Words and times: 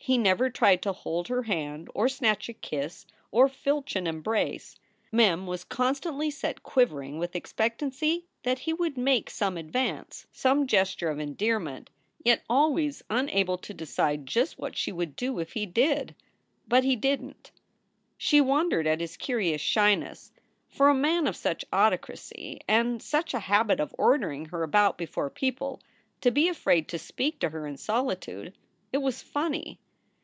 He 0.00 0.16
never 0.16 0.48
tried 0.48 0.80
to 0.82 0.94
hold 0.94 1.28
her 1.28 1.42
hand 1.42 1.90
or 1.94 2.08
snatch 2.08 2.48
a 2.48 2.54
kiss 2.54 3.04
or 3.30 3.46
filch 3.46 3.94
an 3.94 4.06
embrace. 4.06 4.74
Mem 5.12 5.46
was 5.46 5.64
constantly 5.64 6.30
set 6.30 6.62
quivering 6.62 7.18
with 7.18 7.36
expectancy 7.36 8.24
that 8.42 8.60
he 8.60 8.72
would 8.72 8.96
make 8.96 9.28
some 9.28 9.58
advance, 9.58 10.26
some 10.32 10.66
gesture 10.66 11.10
of 11.10 11.18
endearment, 11.18 11.90
yet 12.24 12.42
always 12.48 13.02
unable 13.10 13.58
to 13.58 13.74
decide 13.74 14.24
just 14.24 14.56
what 14.58 14.78
she 14.78 14.90
would 14.90 15.14
do 15.14 15.38
if 15.40 15.52
he 15.52 15.66
did. 15.66 16.14
But 16.66 16.84
he 16.84 16.96
didn 16.96 17.34
t. 17.42 17.50
She 18.16 18.40
wondered 18.40 18.86
at 18.86 19.00
his 19.02 19.14
curious 19.18 19.60
shyness. 19.60 20.32
For 20.70 20.88
a 20.88 20.94
man 20.94 21.26
of 21.26 21.36
such 21.36 21.66
autocracy 21.70 22.60
and 22.66 23.02
such 23.02 23.34
a 23.34 23.40
habit 23.40 23.78
of 23.78 23.94
ordering 23.98 24.46
her 24.46 24.62
about 24.62 24.96
before 24.96 25.28
people, 25.28 25.82
to 26.22 26.30
be 26.30 26.48
afraid 26.48 26.88
to 26.88 26.98
speak 26.98 27.40
to 27.40 27.50
her 27.50 27.66
in 27.66 27.76
solitude 27.76 28.54
it 28.90 28.98
was 29.02 29.20
funny. 29.20 29.78